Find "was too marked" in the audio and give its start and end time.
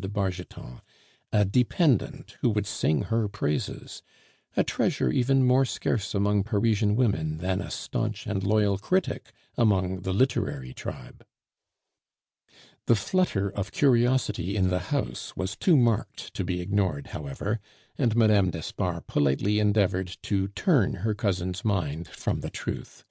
15.36-16.32